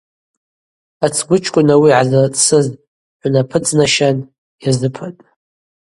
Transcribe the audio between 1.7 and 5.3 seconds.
ауи гӏазырцӏсыз хӏвынапыдзнащан йазыпатӏ.